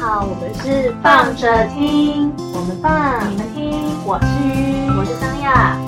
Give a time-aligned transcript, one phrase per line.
[0.00, 5.78] 好，我们是放着听，我们放，你们听，我是鱼，我是张亚。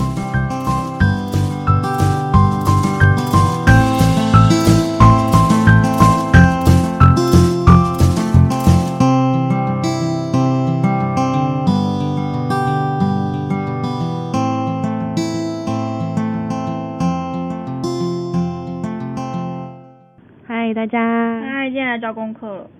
[20.46, 20.98] 嗨，大家。
[21.42, 22.70] 嗨，今天来交功课了。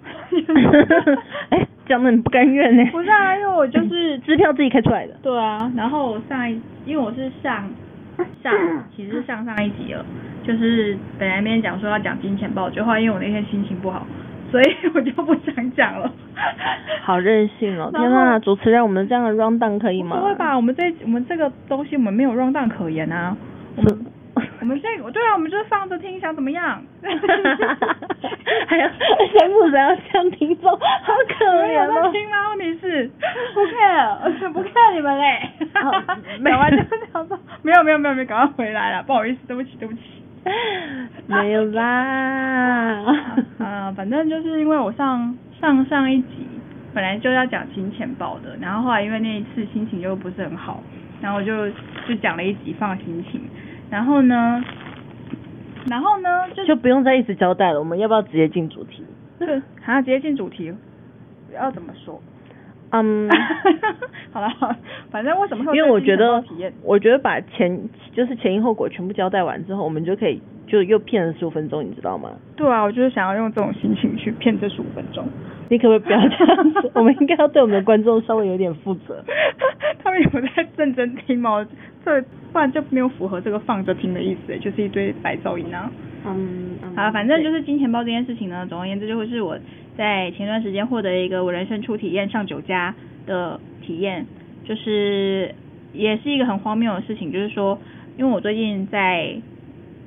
[1.51, 2.85] 哎，讲的很不甘愿呢。
[2.93, 5.15] 不是啊，因为我就是 支票自己开出来的。
[5.23, 7.69] 对啊，然后我上一，因为我是上
[8.43, 8.53] 上，
[8.95, 10.05] 其实是上上一集了，
[10.45, 14.07] 就是本来那边讲说要讲金钱豹，就后来因为我那天心情不好，
[14.51, 16.11] 所以我就不想讲了。
[17.03, 17.91] 好任性哦！
[17.95, 20.19] 天呐，主持人，我们这样的 round down 可以吗？
[20.19, 20.55] 不会吧？
[20.57, 23.37] 我们这我们这个东西我们没有 round down 可言啊。
[24.67, 26.83] 我们这个对啊，我们就是放着听，想怎么样？
[28.67, 28.89] 还要
[29.31, 30.79] 先负责要向听众，好
[31.39, 32.03] 可怜哦。
[32.03, 32.49] 在听吗？
[32.49, 33.09] 问题是
[33.55, 35.51] 不 care，不 care 你们嘞。
[35.81, 36.03] 哦
[36.41, 36.83] 没讲完就
[37.13, 40.01] 想说，没有没有没有没有，赶快回来了，不好意思，对不起对不起。
[41.29, 43.05] 没有啦。
[43.61, 46.49] 啊，反正就是因为我上上上一集
[46.93, 50.83] 本来就要讲金钱豹的，然后后来因为那一次心情就不是很好，
[51.23, 51.71] 然后我就
[52.09, 53.41] 就讲了一集放心情，
[53.91, 54.63] 然后呢，
[55.89, 59.05] 然后呢就就不用再一直交代了，我们要不要直接进主题？
[59.39, 60.73] 就好像直接进主题，
[61.55, 62.21] 要怎么说？
[62.91, 63.29] 嗯，
[64.33, 64.77] 好了，好了
[65.11, 66.43] 反正为什么会因为我觉得
[66.83, 72.31] 我觉得把前就是前因后果全部交代完之后，我们就可以就又骗了十五分钟，你知道吗？
[72.57, 75.27] 对啊，我就是想要用这种心情去骗这十五分钟。
[75.69, 76.91] 你可不可以不要这样子？
[76.95, 79.21] 我们应该要对我们的观众稍微有点负责。
[80.03, 81.67] 他们有在认真听吗？
[82.05, 82.25] 这
[82.57, 85.91] 不然就没有符合这个放着听的意思，就是一堆白噪音啊。
[86.25, 89.59] 嗯，好，反正就是金钱豹这件事情呢，总而言之就会是我
[89.95, 92.95] 在前段时间获得一个我人生初体验上酒家
[93.27, 94.25] 的体验，
[94.65, 95.55] 就是
[95.93, 97.79] 也是一个很荒谬的事情，就是说，
[98.17, 99.37] 因为我最近在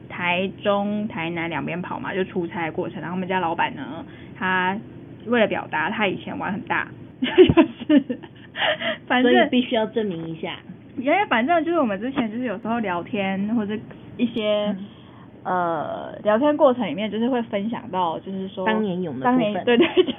[0.09, 4.03] 台中、台南两边跑嘛，就出差的过程，然后我们家老板呢，
[4.35, 4.75] 他
[5.27, 6.87] 为了表达他以前玩很大，
[7.21, 8.19] 就是
[9.05, 10.57] 反所以正必须要证明一下。
[10.97, 13.77] 因为反正就是我们之前就是有时候聊天或者
[14.17, 14.85] 一些、嗯
[15.41, 20.13] 呃聊天过程里面，就是会分享到，就是说当年有的当部分年对对对，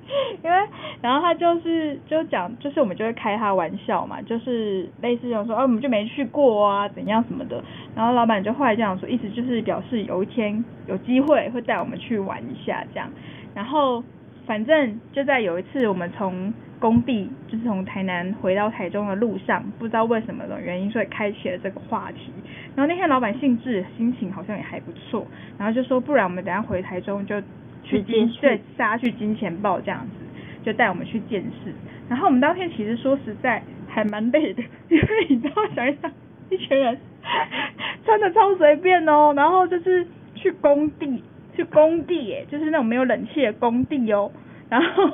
[0.42, 0.56] 因为
[1.02, 7.62] 然后他就是就讲，就是我们就会开他玩笑嘛，就是类似这种说，啊我们就没去过啊，怎样什么的。
[7.94, 13.10] 然后老板就后来这样说，意思就是表示有一天有机会会带我们去玩一下这样。
[13.54, 14.02] 然后
[14.46, 16.52] 反正就在有一次我们从
[16.82, 22.32] 工地，就是从台南回到台中的路上，不知道为什么的原因，所以开启了这个话题。
[22.74, 25.24] 然后那天老板兴致心情好像也还不错，
[25.56, 27.40] 然后就说不然我们等下回台中就
[27.84, 31.72] 去直接去金对杀去金钱豹这样子，就带我们去见识。
[32.08, 36.10] 然后我们当天其实说实在还蛮累的，因为你知道想一想，
[36.50, 36.98] 一群人
[38.04, 40.04] 穿的超随便哦，然后就是
[40.34, 41.22] 去工地，
[41.54, 44.32] 去工地耶，就是那种没有冷气的工地哦，
[44.68, 45.10] 然后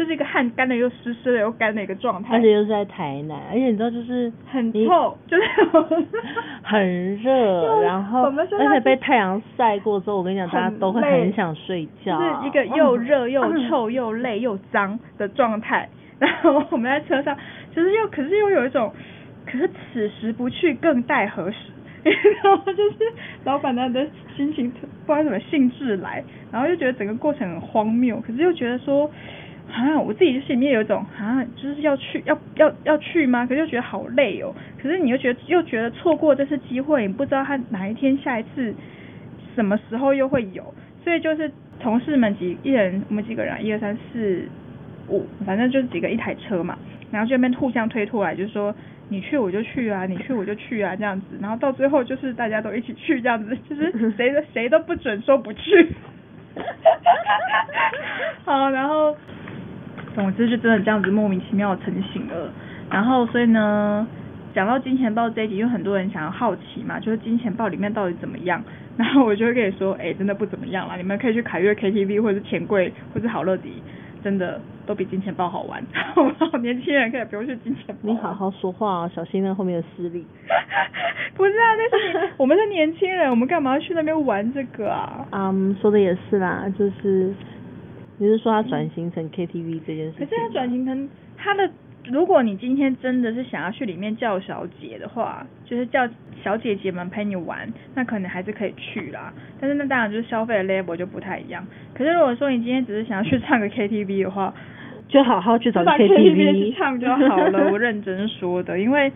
[0.00, 5.42] 就是一个汗干的又湿湿的又干的一个状态，而且又是在台南，而且你知道就是很臭，就是
[6.64, 15.86] 很热，然后而且被太阳晒过之后，我跟你讲，大家都会很想睡觉，就是一个又热又嗯臭又累又脏的状态。
[16.18, 17.36] 然后我们在车上，
[17.76, 18.90] 就是又可是又有一种，
[19.44, 21.56] 可是此时不去更待何时？
[22.04, 22.96] 然后就是
[23.44, 29.10] 老板娘的心情不知道什么兴致来，然后又觉得整个过程很荒谬，可是又觉得说。
[29.72, 33.46] 啊，我自己就心里面有一种啊，就是要去要要要去吗？
[33.46, 34.54] 可是又觉得好累哦。
[34.82, 38.74] 可是你又觉得又觉得错过这次机会，你不知道他哪一天下一次
[39.54, 41.50] 什么时候又会有，所以就是
[41.80, 44.48] 同事们几一人我们几个人，一二三四
[45.08, 46.76] 五，反正就是几个一台车嘛，
[47.10, 48.74] 然后就那边互相推脱来，就是说
[49.08, 55.88] 你去我就去啊，你去我就去啊这样子，然后到最后就是大家都一起去这样子，就是谁的谁都不准说不去。
[58.44, 59.16] 好，然后
[60.14, 62.52] 总之就真的这样子莫名其妙的成型了。
[62.90, 64.06] 然后所以呢，
[64.54, 68.62] 讲到金钱豹这一集，有很多人想要好奇嘛，就是金钱豹里面到底怎么样？
[68.96, 73.82] 然后我就会跟你说，哎、真的不怎么样啦，你们可以去凯悦 KTV 或者是钱柜或者是好乐迪，
[74.22, 75.82] 真的都比金钱豹好玩。
[76.60, 78.00] 年轻人可以不用去金钱豹。
[78.02, 80.26] 你好好说话啊，小心那后面的私力。
[81.34, 85.24] 不是啊，那是你我们是年轻人，我们干嘛要去那边玩这个啊？
[85.30, 87.32] 嗯，说的也是啦，就是
[88.20, 90.18] 你是说他转型成 KTV 这件事情？
[90.18, 91.08] 可是他转型成
[91.38, 91.70] 他的，
[92.04, 96.06] 如果你今天真的是想要去里面叫小姐的话，就是叫
[96.44, 99.32] 小姐姐们陪你玩，那可能还是可以去啦。
[99.58, 101.66] 但是那当然就是消费的 level 就不太一样。
[101.94, 104.52] 可是如果说你今天只是想要去唱个 KTV 的话，
[105.08, 107.70] 就好好去找把 KTV 去唱就好了。
[107.72, 109.10] 我认真说的，因为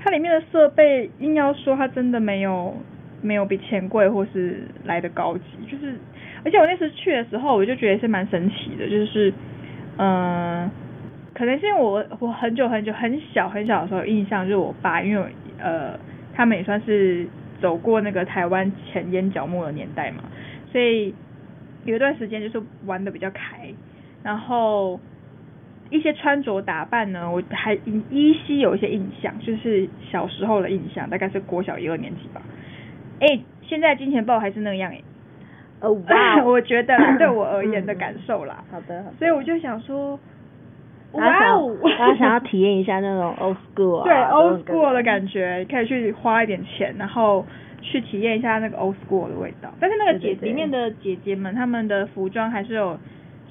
[0.00, 2.74] 它里面的设备硬要说它真的没有
[3.20, 5.94] 没有比钱柜或是来的高级，就是
[6.44, 9.32] 而且我那次去的时候我就觉得是蛮神奇的，就是
[9.98, 10.70] 嗯。
[11.36, 15.26] 可能是因为我我很久很久很小很小的时候印象就是我爸，因为
[15.58, 15.98] 呃
[16.32, 17.26] 他们也算是
[17.60, 20.22] 走过那个台湾前烟角木的年代嘛，
[20.70, 21.12] 所以
[21.84, 23.68] 有一段时间就是玩的比较开，
[24.22, 25.00] 然后
[25.90, 27.74] 一些穿着打扮呢，我还
[28.10, 32.40] 依稀有一些印象，就是小时候的印象，大概是国小一二年级吧。
[33.18, 35.02] 哎，现在金钱豹还是那样哎，
[35.80, 38.62] 哦 哇，我觉得 对我而言的感受啦。
[38.70, 40.18] 好的，所以我就想说。
[41.12, 41.22] 哇
[41.52, 41.72] 哦！
[41.96, 47.46] 大家想要体验一下那种 old school 啊，对 old school 的感觉，可以去花一点钱，然后
[47.80, 49.72] 去体验一下那个 old school 的味道。
[49.78, 52.98] 但是那个姐里面的姐姐们，她们的服装还是有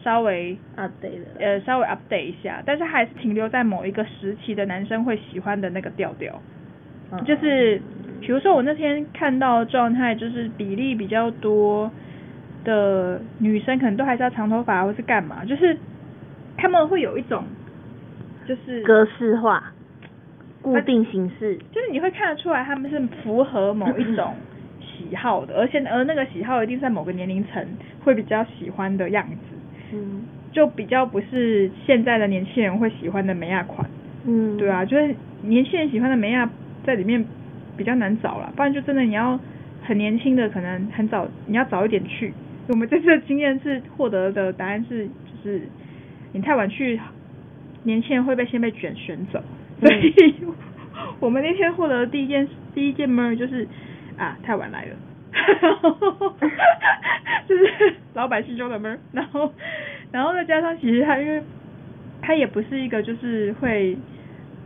[0.04, 6.42] 稍微 update 呃稍微 update 一下，但是还是停留在某一个时期的男生会喜欢的那个调调。
[7.26, 7.82] 就是
[8.20, 11.90] 比如说我那天看到状态，就是比例比较多
[12.64, 15.78] 的女生，可能都还是要长头发或是干嘛，就是。
[16.56, 17.44] 他们会有一种，
[18.48, 19.74] 就是格式化、
[20.62, 24.36] 固定形式，就是你会看得出来他们是符合某一种
[24.80, 27.66] 喜好的， 而且而那个喜好一定在某个年龄层
[28.04, 30.22] 会比较喜欢的样子，嗯，
[30.54, 33.90] 就比较不是现在的年轻人会喜欢的美亚款，
[34.26, 36.48] 嗯，对啊，就是年轻人喜欢的美亚
[36.86, 37.26] 在里面
[37.76, 39.38] 比较难找了，不然就真的你要
[39.82, 42.32] 很年轻的，可能很早你要早一点去。
[42.68, 45.12] 我们这次的经验是获得的答案是就
[45.44, 45.62] 是。
[46.36, 47.00] 你太晚去，
[47.84, 49.40] 年轻人会被先被卷选走，
[49.80, 50.36] 所以
[51.20, 53.68] 我们那天获得的第一件第一件门就是
[54.18, 54.96] 啊太晚来了，
[57.48, 59.54] 就是老百姓中的门，然后
[60.12, 61.44] 然后再加上其实他因为
[62.20, 63.96] 他也不是一个就是会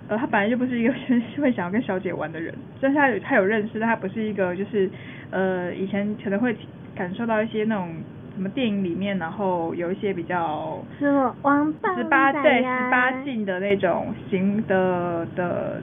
[0.08, 0.94] 呃他本来就不是一个
[1.42, 4.90] 会想要跟小姐玩的人，但是他有他有认识，但他不是一个就是
[5.32, 6.56] 呃以前可能会
[6.98, 7.90] 感受到一些那种。
[8.38, 15.82] 什么电影里面，然后有一些比较什么王十八对十八禁的那种行的的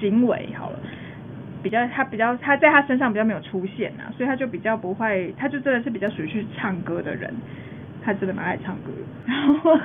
[0.00, 0.80] 行为，好了，
[1.62, 7.32] 比较他比较他在他身上比较没有出现啊，所以他就比较不会，他就真的是比较属于去唱歌的人，
[8.02, 8.90] 他真的蛮爱唱歌，
[9.24, 9.78] 然后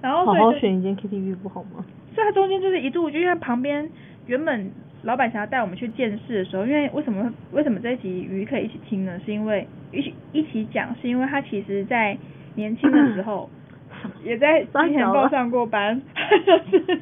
[0.00, 1.84] 然后好好选一间 KTV 不好吗？
[2.12, 3.88] 所以他中间就是一度就因为旁边
[4.28, 4.70] 原本。
[5.04, 9.18] 老板想要带我们去见识的时候，因为为什么为什么这一集鱼可以一起听呢？
[9.24, 12.18] 是因为一起一起讲，是因为他其实在
[12.56, 13.48] 年轻的时候
[14.24, 16.02] 也在金钱报上过班，
[16.44, 17.00] 就是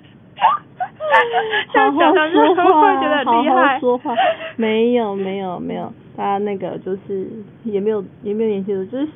[1.73, 4.15] 好好说话，觉得好好说话，
[4.57, 7.27] 没有没有没有，他那个就是
[7.65, 9.09] 也没有也没有年轻的，就是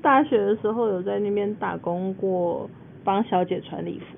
[0.00, 2.70] 大学的时候有在那边打工过，
[3.02, 4.16] 帮小姐穿礼服，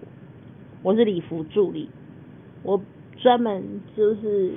[0.83, 1.89] 我是礼服助理，
[2.63, 2.79] 我。
[3.25, 4.53] 专门就是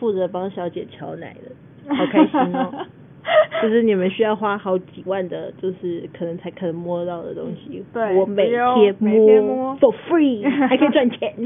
[0.00, 1.52] 负责帮小姐调奶的，
[1.94, 2.72] 好开心哦！
[3.60, 7.84] 就是你们需要花好几万的，就是可能才可能摸到的东西，
[8.18, 8.64] 我每天
[9.44, 11.34] 摸，for free，还可以赚钱，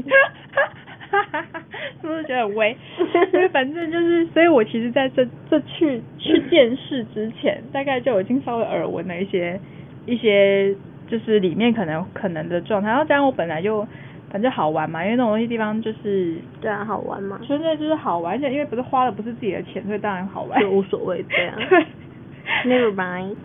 [2.01, 2.77] 是不是觉得很威？
[3.33, 9.59] 因为反正就是，所以我其实在这这去去见识之前，大概就已经稍微耳闻了一些
[10.05, 10.73] 一些，
[11.09, 12.87] 就是里面可能可能的状态。
[12.87, 13.85] 然后加上我本来就。
[14.29, 21.55] 反正好玩嘛，因为那种东西地方就是对啊，好玩嘛，纯粹就是好玩，而且因为不是花的不是自己的钱，所以当然好玩，就无所谓对啊。
[21.69, 21.85] 对，
[22.65, 23.35] Never mind。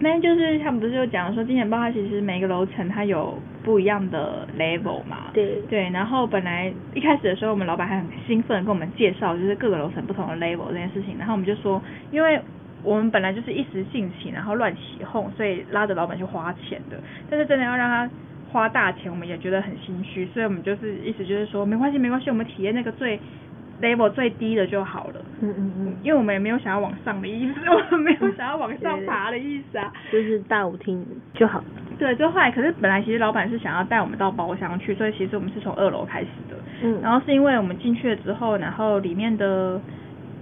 [0.00, 5.90] 那就是他们不是就讲说金钱豹它其实每个楼层它有不一样的 level 嘛，对对。
[5.90, 11.82] 然后本来一开始的时候，我们老板还很兴奋跟我们介绍就是各个楼层不同的 level 这件事情，然后我们就说，
[12.12, 12.40] 因为
[12.84, 16.96] 我们本来就是一时兴起，然后乱起哄，所以拉着老板去花钱的，
[17.28, 18.08] 但是真的要让他。
[18.50, 23.18] 花大钱我们也觉得很心虚，所以我们就是意思就是说没关系没关系，我们体验那个最
[23.80, 25.14] level 最低的就好了。
[25.40, 25.96] 嗯嗯嗯。
[26.02, 29.92] 因为我们也没有想要往上的意思，我们没有想要往上爬的意思啊。
[30.10, 31.62] 就是大舞厅就好。
[31.98, 36.56] 对，就后来可是本来其实老板是想要带我们到包厢去，所以其实我们是从二楼开始的。
[36.82, 37.00] 嗯。
[37.02, 39.80] 然后是因为我们进去了之后，然后里面的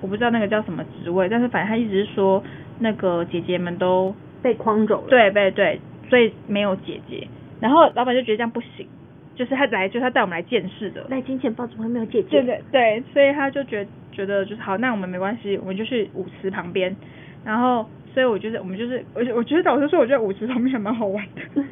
[0.01, 2.43] 我不知道那个叫什么职位，但是反正他一直是说
[2.79, 5.09] 那个姐姐们都被框走了。
[5.09, 7.27] 对对对，所以没有姐姐。
[7.61, 8.87] 然后老板就觉得这样不行，
[9.35, 11.07] 就是他来就是他带我们来见识的。
[11.09, 12.29] 来金钱豹怎么会没有姐姐？
[12.29, 16.95] 对对对，所以他就觉觉得就是好，那我们没关系，我们就去舞池旁边。
[17.45, 21.43] 然后，所以我觉得我们就是，我我觉得导师说，我觉得舞池旁边还蛮好玩的，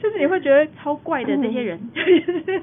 [0.00, 1.78] 就是你会觉得超怪的那些人，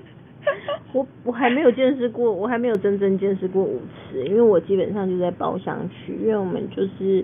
[0.91, 3.79] 我我还没有见识过，我还没有真正见识过舞
[4.11, 7.23] 池，因为我基本上就在包厢区，因为我们就是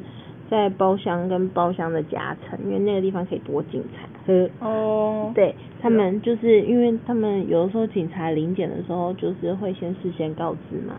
[0.50, 4.08] 在包厢跟包厢的夹层，因为那个地方可以多精彩。
[4.32, 10.96] 呵，哦，对他们就是因为他们有的时候警察临检的时候，就是会先事先告知嘛。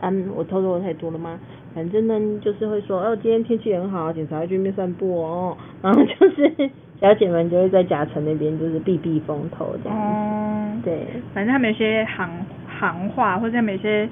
[0.00, 1.38] 嗯，我透露的太多了吗？
[1.74, 5.56] 反正呢，就是会说，哦，今天天气很好，警察去那边散步哦。
[5.82, 10.04] 然后就是 小姐们就会在夹层那边就是避避风头这样子。
[10.04, 12.28] 哦，对，反正他们有些行
[12.78, 14.08] 行话，或者他们有些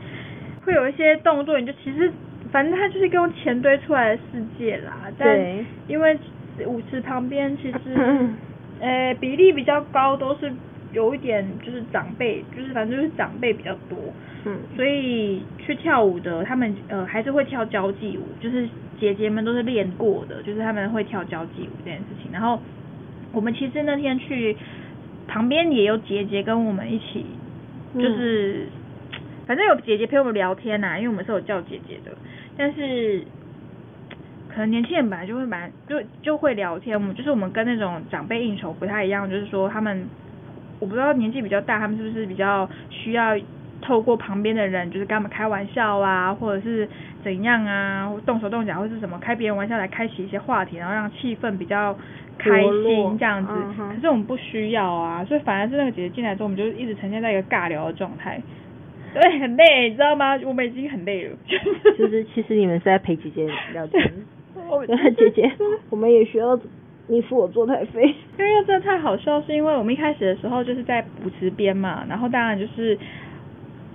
[0.65, 2.11] 会有一些动作，你就其实
[2.55, 5.11] 反正它就是用钱堆出来的世界啦。
[5.19, 5.37] 但
[5.89, 6.17] 因为
[6.65, 7.79] 舞池旁边其实
[8.81, 10.53] 呃比例比较高，都是
[10.93, 13.99] 有一点就是长辈，就是反正就是长辈比较多。
[14.45, 18.69] 嗯，所以去跳舞的，他们呃还是会跳交际舞，就是
[19.01, 22.31] 姐姐们都是练过的，就是他们会跳交际舞这件事情。
[22.31, 22.61] 然后
[23.33, 24.57] 我们其实那天去
[25.27, 27.27] 旁边也有姐姐跟我们一起，
[27.95, 28.67] 就是、
[29.47, 32.13] 反正有姐姐陪我们聊天呐、因为我们是有叫姐姐的，
[32.57, 33.25] 但是
[34.49, 40.07] 可能年轻人本来就会蛮就就会聊天，我们就是我们跟那种长辈应酬不太一样，就是说他们
[40.79, 43.37] 我不知道年纪比较大，他们是不是比较需要
[43.83, 46.89] 透过旁边的人，就是跟他们开玩笑啊，或者是
[47.23, 51.93] 怎样啊，或动手动脚或是什么开别人玩笑来开启一些话题，然后让气氛比较
[52.39, 53.53] 开心这样子。
[53.53, 58.41] 嗯可是我们不需要啊，所以反而是那个姐姐进来之后，我们就一直呈现在一个尬聊的状态。
[59.15, 60.37] 对，很累，你知道吗？
[60.45, 61.37] 我们已经很累了，
[61.97, 64.13] 就是其实你们是在陪姐姐聊天。
[64.69, 65.51] 我姐姐，
[65.91, 66.59] 我们也需要
[67.07, 68.03] 你付我坐台费。
[68.39, 72.99] 因为真的太好笑，是因为我们一开始的时候就是在舞池边嘛，然后当然就是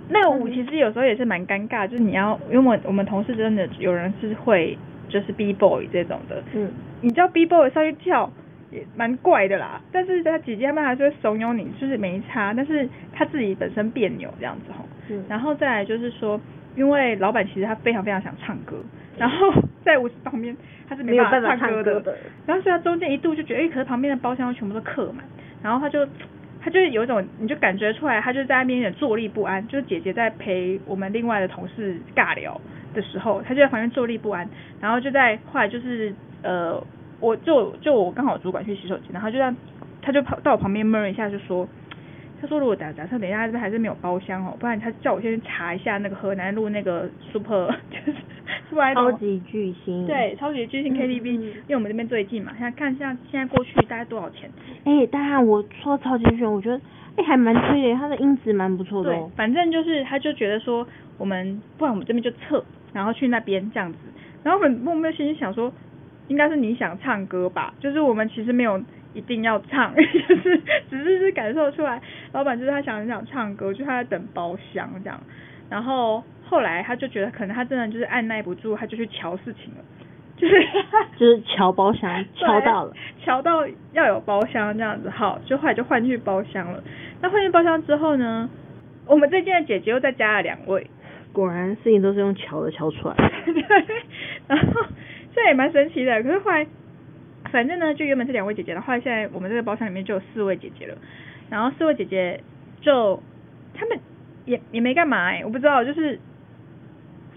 [0.08, 4.76] 那个舞其实有时候也是蛮尴尬，就是你要因为我我们同事真的有人是会
[5.08, 8.30] 就是 B boy 这种的，嗯，你叫 B boy 上去跳
[8.70, 14.84] 也蛮怪的啦，但是他姐姐他们还是会怂恿你，就是没差，但是他自己本身别扭这样子吼。
[15.08, 15.24] 嗯。
[15.28, 16.40] 然后再来就是说，
[16.76, 18.76] 因为老板其实他非常非常想唱歌，
[19.18, 19.52] 然后
[19.84, 20.56] 在舞池旁边
[20.88, 22.16] 他是办没有办法唱歌唱歌的。
[22.46, 25.24] 然后所以他中间一度就觉得，哎、可是旁边的包厢全部都客满，
[25.62, 26.06] 然后他就
[26.60, 29.66] 他就有一种，你就感觉出来，他就在那边有点坐立不安。
[29.66, 32.60] 就是姐姐在陪我们另外的同事尬聊
[32.94, 34.48] 的时候，他就在旁边坐立不安，
[34.80, 36.82] 然后就在后来就是呃，
[37.20, 39.54] 我就就我刚好主管去洗手间，然后就在
[40.02, 41.68] 他就跑到我旁边闷了一下，就说。
[42.42, 50.06] 他说：“如果假假设等一下这边还是没有包厢哦，不然他叫我先去查一下那个河南路那个 super 就是超级巨星。
[50.06, 54.50] 对，超级巨星嗯 KTV，、嗯因为我们这边最近嘛，现在看现在现在过去大概多少钱？
[54.84, 56.80] 哎、当然我说超级巨星，我觉得
[57.16, 59.14] 哎、还蛮推的，他的音质蛮不错的。
[59.36, 60.86] 反正就是他就觉得说，
[61.18, 63.98] 我们不然我们这边就撤，然后去那边这样子。
[64.42, 65.70] 然后我们默默心里想说，
[66.30, 67.74] 应该是你想唱歌吧？
[67.80, 68.80] 就是我们其实没有
[69.14, 72.00] 一定要唱， 就是只是是感受出来，
[72.32, 75.20] 老板就是他想很想唱歌，就他在等包厢这样。
[75.68, 79.84] 然后后来他就觉得可能他真的就是按耐不住，他就去瞧事情了，
[80.36, 80.54] 就是
[81.18, 86.80] 就是瞧包厢瞧到了，对，瞧到要有包厢这样子，好，就后来就换去包厢了。
[87.20, 88.48] 那换去包厢之后呢，
[89.06, 90.88] 我们这间的姐姐又再加了两位，
[91.32, 93.30] 果然事情都是用瞧的瞧出来的。
[93.52, 93.62] 对，
[94.46, 94.82] 然后
[95.34, 96.22] 这也蛮神奇的。
[96.22, 96.66] 可是后来，
[97.50, 100.96] 反正呢，就原本是两位姐姐，的后后来现在我们这个包厢里面就有四位姐姐了。
[101.48, 102.40] 然后四位姐姐
[102.80, 103.22] 就
[103.74, 103.98] 她们
[104.44, 106.18] 也也没干嘛哎、我不知道，就是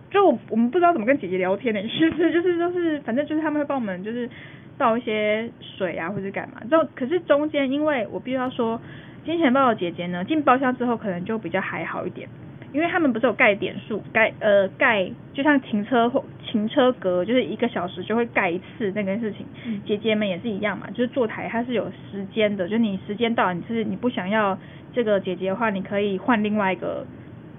[0.09, 4.29] 就我们不知道怎么跟姐姐聊天呢、 就是就是就是反正就是他们会帮我们就是
[4.77, 6.61] 倒一些水啊或者干嘛。
[6.69, 8.79] 就可是中间因为我必须要说，
[9.25, 12.29] 金钱豹的姐姐呢进包厢之后可能就比较还好一点。
[12.73, 19.45] 因为他们不是有盖点数，盖呃盖就像停车或停车格，就是一个小时就会盖一次那个事情。
[19.65, 24.57] 嗯姐姐们也是一样嘛，就是坐台它是有时间的，就你时间到了，你是你不想要
[24.91, 27.05] 这个姐姐的话，你可以换另外一个，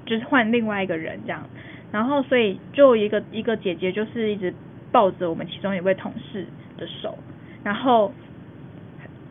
[0.05, 1.49] 就是换另外一个人这样。
[1.93, 4.53] 然后所以就一个一个姐姐就是一直
[4.91, 6.45] 抱着我们其中一位同事
[6.77, 7.17] 的手，
[7.63, 8.13] 然后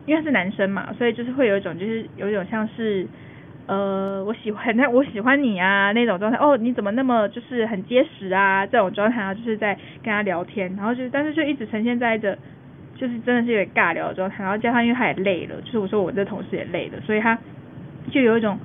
[0.06, 3.06] 因为他是男生嘛，所以就是会有一种就是有一种像是。
[3.66, 6.38] 呃，我喜欢 那，我喜欢你啊那种状态。
[6.38, 12.38] 哦，你怎么那么就是很结实啊这种状态啊，就是在跟他聊天，然后就但是就一直呈现在一个
[12.96, 17.38] 就是真的是有点尬聊的状态，然后加上因为他也累了，就是我说我这同事也累了，所以他
[18.12, 18.60] 就有一种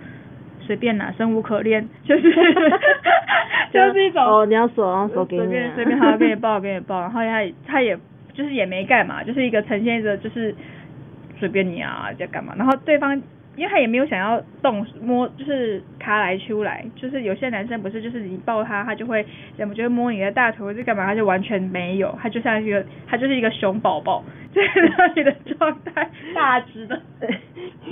[0.61, 2.23] 随便啦，生无可恋， 就是
[3.73, 7.97] 就是一种哦，你要手，让手给你、啊，随便随便，好给你抱给你抱，然后他也他也
[8.33, 10.55] 就是也没干嘛，就是一个呈现着就是
[11.39, 13.21] 随便你啊在干嘛，然后对方
[13.59, 24.23] 因为他也没有想要动摸，就是卡来出来，就是有些男生不是就是你抱他，他就会忍不住摸你的大腿或者干嘛，他就完全没有，他就像一个他就是一个熊宝宝，
[24.55, 24.63] 在
[24.97, 27.01] 那里的状态， 大只的，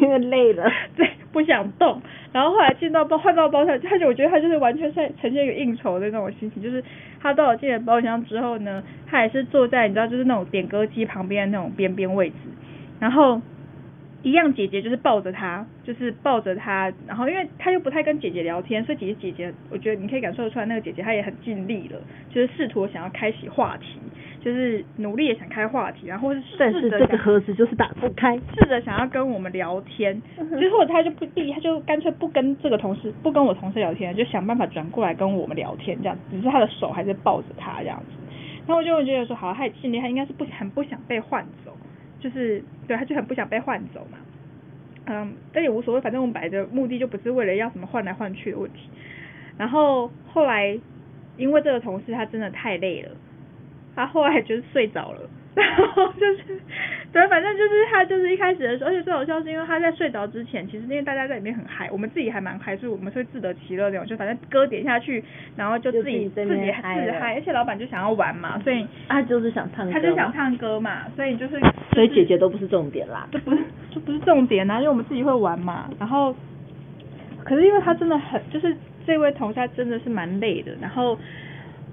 [0.01, 2.01] 因为累了，对，不想动。
[2.33, 6.85] 然后后来进到包换到包厢，他就我觉得他就是完全在呈现一个应酬的那种心情，就是
[7.21, 12.37] 他到了进了包厢之后呢，他也是坐在你知道就是那种点歌机旁边的那种边边位置，
[13.01, 13.43] 然后。
[14.27, 24.01] 一样，姐姐就是抱着他，就是抱着他，然后因为他又不太跟姐姐聊天，所以姐姐姐姐，我觉得你可以感受得出来，那个姐姐她也很尽力了，就是试图想要开启话题，
[24.41, 30.21] 就是努力也想开话题，然后是但是这个盒子就是打不开，试着想要跟我们聊天，
[30.59, 38.07] 之后他就不必，他就干脆不跟这个同事，不跟我同事聊天，就想办法转过来跟我们聊天，这样，只是他的手还是抱着他这样子，
[38.67, 41.71] 然后我就觉得说，好，他也尽力，他应该是不很不想被换走。
[42.21, 44.19] 就是对，他就很不想被换走嘛，
[45.07, 48.89] 嗯，但也无所谓，反正我们摆的目的就不是为了要什么换来换去的问题。
[49.59, 50.79] 然后后来
[51.37, 53.11] 因为这个同事他真的太累了，
[53.95, 55.31] 他后来就是睡着了。
[55.59, 56.61] 然后就是，
[57.11, 65.25] 对，反正就是他就是一开始的时候，而且最好笑是因为他在睡着之前，其实因为大家在里面很嗨，我们自己还蛮嗨，所以我们会自得其乐那种，就反正歌点下去，
[65.57, 71.59] 然后就自己自己自己嗨，而且老板就想要玩嘛，所以他就是想唱，他就想唱歌嘛，所以就是，
[71.95, 73.59] 所以姐姐都不是重点啦，就不是
[73.91, 76.37] 就不是重点啊，因为我们自己会玩嘛，然后，
[77.45, 81.19] 可是因为他真的很，就是这位同事真的是蛮累的，然后。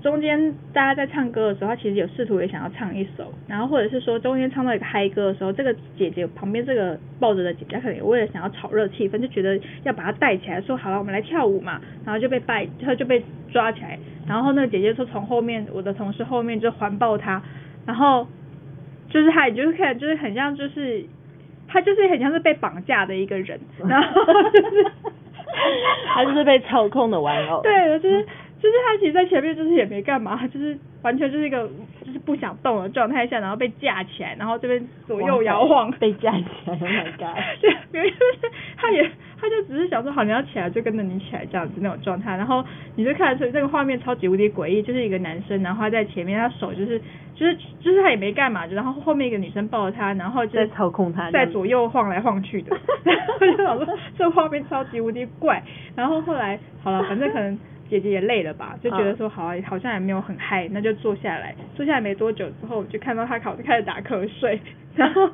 [0.03, 17.41] 中间大家在唱歌的时候，他其实有试图也想要唱一首，然后或者是说中间唱到一个嗨歌的时候，这个姐姐旁边这个抱着的姐姐可能也为了想要炒热气氛，就觉得要把她带起来，说好了我们来跳舞嘛，然后就被拜，她就被抓起来，然后那个姐姐说从后面我的同事后面就环抱她，
[17.85, 18.27] 然后
[19.09, 21.05] 就是她也就是看就是很像就是
[21.67, 23.57] 她就是很像是被绑架的一个人，
[23.87, 24.85] 然后就是
[26.07, 28.25] 她就是被操控的玩偶，对，就是。
[28.63, 31.67] 就是他其实在前面就是也没干嘛， 就是完全就是一个
[32.05, 37.35] 就是不想动的状态下，然后被架起来，然后这边左右摇晃，被架起来，Oh my god！
[37.59, 38.13] 对，因为
[38.77, 39.03] 他也
[39.37, 42.63] 他就只是想说好你要起来就跟着你起来这样子那种状态，然后
[42.95, 46.97] 你就看得出这个画面超级无敌诡异，就是一个男生，然后他在前面，他手就是
[47.35, 52.73] 就是就是他也没干嘛，然后后面一个女生抱着他，然后在操控他，在左右晃来晃去的，
[53.41, 53.85] 我就想说
[54.17, 55.61] 这画面超级无敌怪，
[55.97, 57.59] 然后后来好了，反正可能。
[57.93, 61.53] 姐姐也累了吧，就觉得说好，好像也没有很嗨，那就坐下来。
[61.75, 64.59] 坐下来没多久之后，就看到他考开始打瞌睡，
[64.97, 65.29] 然后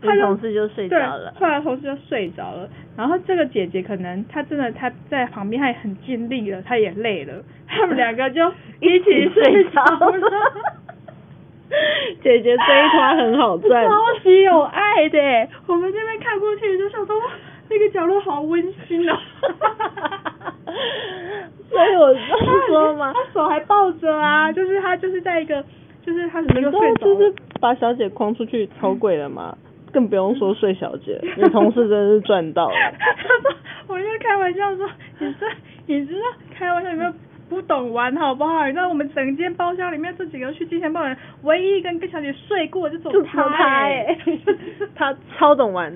[0.00, 1.34] 他同事就睡着了。
[1.36, 8.48] 后来同事就睡着了，然后这个姐姐可能她真的她在旁边，她也很尽力了，她也累了，他们两个就
[8.80, 10.30] 一起睡着了。
[12.22, 15.18] 姐姐这一团很好赚， 超级有爱的。
[15.66, 17.16] 我们这边看过去就想说，
[17.78, 19.16] 那个角落好温馨哦。
[21.70, 22.14] 所以我
[22.68, 25.62] 说嘛，他手还抱着啊，就是他就是在一个，
[26.04, 29.56] 就是他什么睡就是把小姐框出去超贵了嘛，
[29.92, 32.74] 更不用说睡小姐，你同事真的是赚到了。
[33.88, 35.46] 我就开玩笑说，你这
[35.86, 36.20] 你知道
[36.56, 37.12] 开玩笑有没有
[37.48, 38.66] 不懂玩好不好？
[38.66, 44.16] 你知道我们整间包厢里面这几个去金钱豹人，唯一跟跟小姐睡过就就他哎，
[44.94, 45.92] 他超懂玩，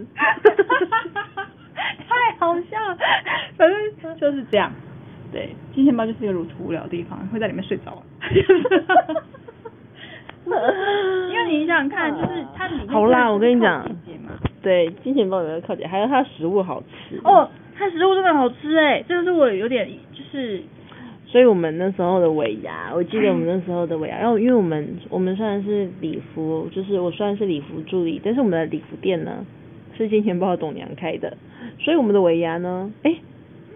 [2.09, 2.97] 太好笑了，
[3.57, 4.73] 反正就是这样。
[5.31, 8.03] 对，金钱豹就是一个如此无聊的地方，会在里面睡着。
[10.49, 13.87] 因为你想想看，就是它里面好啦，我跟你讲，
[14.62, 17.21] 对，金钱豹有个靠姐，还有它食物好吃。
[17.23, 20.62] 哦，它食物真的好吃哎，这个是我有点就是，
[21.27, 29.45] 所以我们那时候的尾牙，我记得我们那时候的尾牙，然后因为我们我们虽然是礼服，就是我虽然是礼服助理，但是我们的礼服店呢
[29.99, 31.37] 是金钱豹董娘开的，
[31.81, 33.15] 所以我们的尾牙呢，哎。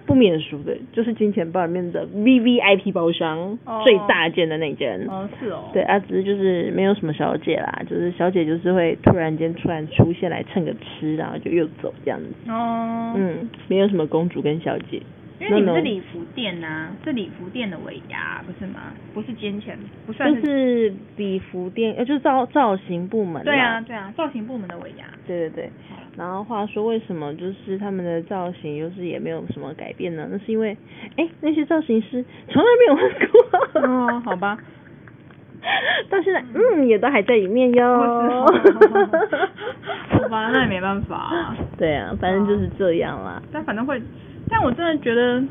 [0.04, 5.00] 不免俗的，就是金钱豹里面的 V V I P 包厢，最大件的那间。
[5.08, 5.70] 哦，是哦。
[5.72, 12.50] 对，啊，只是就是没有什么小姐啦，就是小姐就是会突然间突然出现来蹭个吃，然后就又走这样子。
[12.50, 13.14] 哦。
[13.16, 15.00] 嗯，没有什么公主跟小姐。
[15.48, 18.92] 因为你们是礼服店呐，是礼服店的尾牙不是吗？
[19.12, 19.76] 不是金钱，
[20.06, 23.42] 不算是礼服店，呃，就是造造型部门。
[23.44, 25.04] 对啊，对啊，造型部门的尾牙。
[25.26, 25.70] 对对对。
[26.16, 30.28] 然后话说，为什么就是他们的造型又是也没有什么改变呢？
[30.30, 30.76] 那是因为，
[31.16, 33.80] 哎，那些造型师从来没有换过。
[33.88, 34.56] 哦，好吧。
[36.10, 38.46] 到现在，嗯，也都还在里面哟。
[40.08, 41.54] 好吧，那也没办法。
[41.78, 43.42] 对啊，反正就是这样啦。
[43.52, 44.00] 但反正会。
[44.52, 45.42] 但我真的觉得，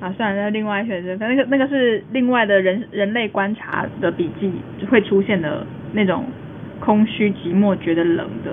[0.00, 4.52] 啊，算了，那另外选择，反正那个那个是另外的人人类观察的笔记
[4.90, 6.26] 会出现的那种
[6.78, 8.52] 空虚、寂寞、觉得冷的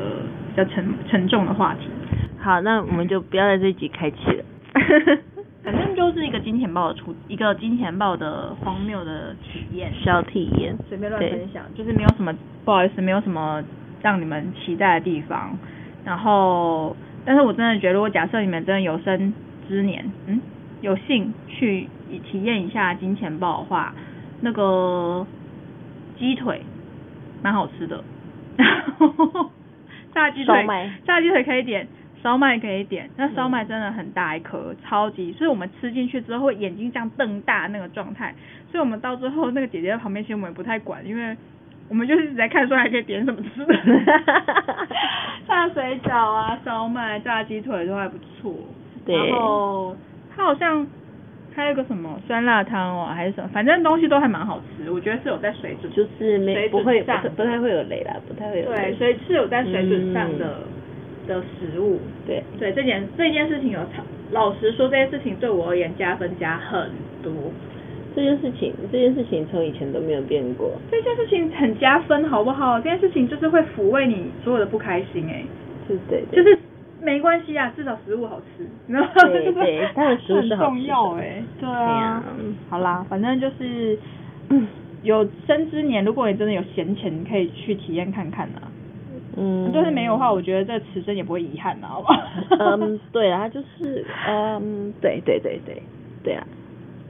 [0.49, 1.89] 比较沉沉重的话题。
[2.39, 4.43] 好，那我们就不要在这一集开启了。
[5.63, 12.33] 反正就是一个金钱豹的出，一个金钱豹的荒谬的体验，小体验，随便乱分享，就是没有什么
[12.65, 13.63] 不好意思，没有什么
[14.01, 15.57] 让你们期待的地方。
[16.03, 16.93] 然后，
[17.25, 19.33] 但是我真的觉得，如果假设你们真的有生
[19.67, 20.41] 之年，嗯，
[20.81, 21.87] 有幸去
[22.29, 23.93] 体验一下金钱豹的话，
[24.41, 25.25] 那个
[26.17, 26.61] 鸡腿
[27.41, 28.03] 蛮好吃的，
[28.57, 28.67] 然
[28.99, 29.51] 后
[30.13, 30.65] 炸鸡腿，
[31.05, 31.87] 炸鸡腿可以点，
[32.21, 38.35] 烧麦可以点，那烧麦真的很大一颗，超级，所以我们吃进去之后会眼睛这样瞪大那个状态，
[38.71, 41.35] 所以我们到最后那个姐姐在旁边，其实我们也不太管，因为
[41.89, 43.73] 我们就是一直在看说还可以点什么吃的，
[45.47, 48.53] 炸水饺啊、烧麦、炸鸡腿都还不错，
[49.05, 49.95] 对然后
[50.35, 50.85] 它好像
[51.55, 58.95] 还有个什么酸辣汤哦，还是什么，反正东西都还蛮好吃，我觉得是有在水准，就是没不会不太不太会有雷啦，不太会有对，雷。
[58.95, 60.61] 所以是有在水准上的、
[61.27, 61.99] 的食物。
[62.25, 66.89] 对，对这件这件事情有差，老实说，这件事情对我而言加分加很
[67.21, 67.31] 多。
[68.15, 70.71] 这件事情这件事情从以前都没有变过。
[70.91, 72.79] 这件事情很加分，好不好？
[72.79, 75.43] 这件事情就是会抚慰你所有的不开心、哎，
[75.87, 76.57] 是对对就是
[77.01, 79.09] 没关系啊，至少食物好吃，你知道吗？
[79.15, 82.55] 对对它的食物是好吃的很重要哎、对对啊嗯。
[82.69, 83.97] 好啦，反正就是
[85.01, 88.71] 有生之年，如果你真的有闲钱，你可以去体验看看啊。
[89.35, 92.21] 嗯，就是没有的话，我觉得这此生也不会遗憾的，好不好？
[92.59, 95.81] 嗯，对啊，就是嗯，对对对对
[96.23, 96.47] 对啊，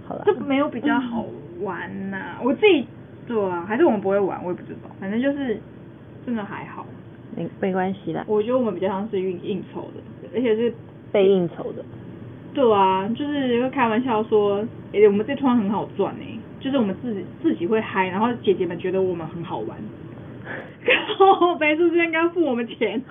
[0.08, 0.24] 好了。
[0.26, 1.26] 这，没有比较好
[1.62, 2.86] 玩呐、我自己
[3.28, 5.60] 做啊，还是我们不会玩，我也不知道，反正就是
[6.26, 6.86] 真的还好。
[7.36, 10.72] 没没关系啦，我觉得我们比较像是应应酬的，而且是
[11.12, 11.84] 被应酬的，
[12.54, 19.76] 对啊，就是会开玩笑说，诶、我们这团很好赚诶、就是我们自己自己会嗨，然后姐姐们觉得我们很好玩，
[20.86, 23.02] 然 后白素贞刚付我们钱。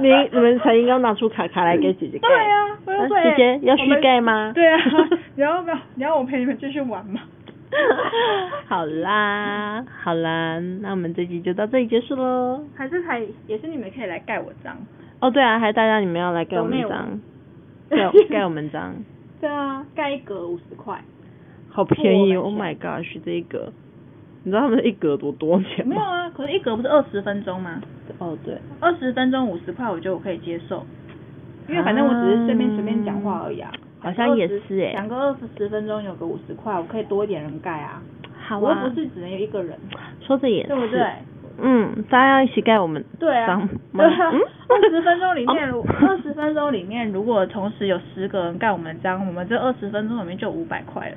[0.00, 2.28] 你 你们才应该拿出卡卡来给姐姐盖。
[2.28, 4.52] 对啊，我就说、啊姐姐要续盖吗？
[4.54, 4.78] 对啊，
[5.34, 5.78] 你要不要？
[5.94, 7.20] 你要我陪你们继续玩吗？
[8.68, 12.62] 好啦，好啦，那我们这集就到这里结束喽。
[12.76, 14.76] 还是还也是你们可以来盖我章。
[15.20, 17.20] 哦，对啊，还大家你们要来盖我们章，
[17.90, 18.94] 盖盖我们章，
[19.40, 20.98] 对啊，盖一格五十块。
[21.70, 23.70] 好便宜，Oh my gosh，这一格，
[24.46, 25.90] 你知道他们一格多多钱吗？
[25.90, 27.82] 没有啊，可是一格不是二十分钟吗？
[28.18, 30.86] 哦，对，二十分钟五十块，我觉得我可以接受。
[31.68, 33.68] 因为反正我只是随便随便讲话而已啊。
[33.98, 38.00] 好像也是欸讲个二十十分钟有个五十块，我可以多一点人盖啊。
[38.38, 39.76] 好啊我又，不是只能有一个人，
[40.20, 41.02] 说的也是，对不对？
[41.58, 44.08] 嗯，大家要一起盖我们对啊二
[44.90, 51.16] 十分钟里面，哦二十分钟里面，如果同时有十个人盖我们章，我们这二十分钟里面就五百块了，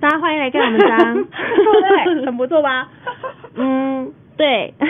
[0.00, 2.26] 大家欢迎来盖我们章， 对？
[2.26, 2.88] 很不错吧？
[3.56, 4.74] 嗯，对。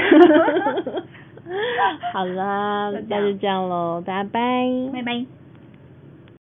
[2.12, 4.40] 好啦，那就这样喽，大家拜。
[4.92, 5.24] 拜拜。